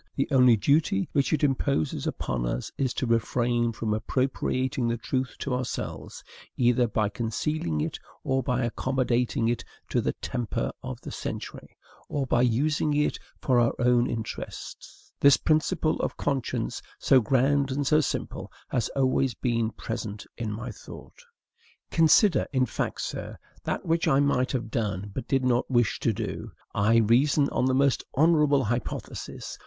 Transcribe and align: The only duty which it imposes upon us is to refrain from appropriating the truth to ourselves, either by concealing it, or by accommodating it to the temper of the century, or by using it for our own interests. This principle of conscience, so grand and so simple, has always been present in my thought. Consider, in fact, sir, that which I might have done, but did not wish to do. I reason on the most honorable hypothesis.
The 0.15 0.27
only 0.31 0.57
duty 0.57 1.07
which 1.11 1.31
it 1.31 1.43
imposes 1.43 2.07
upon 2.07 2.47
us 2.47 2.71
is 2.75 2.91
to 2.95 3.05
refrain 3.05 3.71
from 3.71 3.93
appropriating 3.93 4.87
the 4.87 4.97
truth 4.97 5.35
to 5.37 5.53
ourselves, 5.53 6.23
either 6.57 6.87
by 6.87 7.07
concealing 7.07 7.81
it, 7.81 7.99
or 8.23 8.41
by 8.41 8.63
accommodating 8.65 9.47
it 9.47 9.63
to 9.89 10.01
the 10.01 10.13
temper 10.13 10.71
of 10.81 10.99
the 11.01 11.11
century, 11.11 11.77
or 12.09 12.25
by 12.25 12.41
using 12.41 12.95
it 12.95 13.19
for 13.41 13.59
our 13.59 13.75
own 13.77 14.09
interests. 14.09 15.13
This 15.19 15.37
principle 15.37 15.99
of 15.99 16.17
conscience, 16.17 16.81
so 16.97 17.21
grand 17.21 17.69
and 17.69 17.85
so 17.85 18.01
simple, 18.01 18.51
has 18.69 18.89
always 18.95 19.35
been 19.35 19.69
present 19.69 20.25
in 20.35 20.51
my 20.51 20.71
thought. 20.71 21.21
Consider, 21.91 22.47
in 22.51 22.65
fact, 22.65 23.01
sir, 23.01 23.37
that 23.65 23.85
which 23.85 24.07
I 24.07 24.19
might 24.19 24.51
have 24.53 24.71
done, 24.71 25.11
but 25.13 25.27
did 25.27 25.45
not 25.45 25.69
wish 25.69 25.99
to 25.99 26.11
do. 26.11 26.51
I 26.73 26.95
reason 26.95 27.49
on 27.49 27.65
the 27.65 27.75
most 27.75 28.03
honorable 28.15 28.63
hypothesis. 28.63 29.59